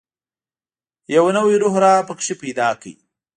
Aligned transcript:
یو 1.15 1.25
نوی 1.35 1.55
روح 1.61 1.73
یې 1.77 1.81
را 1.83 1.93
پکښې 2.07 2.33
پیدا 2.41 2.69
کړ. 2.81 2.93